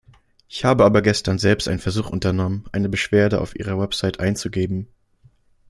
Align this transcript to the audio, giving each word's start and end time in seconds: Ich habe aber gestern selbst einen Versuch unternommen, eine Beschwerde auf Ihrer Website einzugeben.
Ich 0.49 0.65
habe 0.65 0.83
aber 0.83 1.03
gestern 1.03 1.37
selbst 1.37 1.67
einen 1.67 1.77
Versuch 1.77 2.09
unternommen, 2.09 2.65
eine 2.71 2.89
Beschwerde 2.89 3.39
auf 3.39 3.55
Ihrer 3.55 3.79
Website 3.79 4.19
einzugeben. 4.19 4.87